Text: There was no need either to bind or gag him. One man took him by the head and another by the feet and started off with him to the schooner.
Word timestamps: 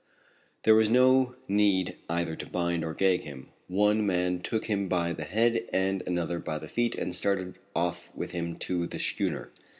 There 0.63 0.73
was 0.73 0.89
no 0.89 1.35
need 1.47 1.95
either 2.09 2.35
to 2.35 2.47
bind 2.47 2.83
or 2.83 2.95
gag 2.95 3.21
him. 3.21 3.49
One 3.67 4.03
man 4.03 4.39
took 4.39 4.65
him 4.65 4.87
by 4.87 5.13
the 5.13 5.25
head 5.25 5.69
and 5.71 6.01
another 6.07 6.39
by 6.39 6.57
the 6.57 6.67
feet 6.67 6.95
and 6.95 7.13
started 7.13 7.59
off 7.75 8.09
with 8.15 8.31
him 8.31 8.55
to 8.57 8.87
the 8.87 8.97
schooner. 8.97 9.51